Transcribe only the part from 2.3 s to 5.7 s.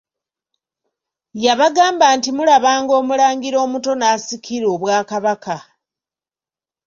mulabanga Omulangira omuto n'asikira obwakabaka.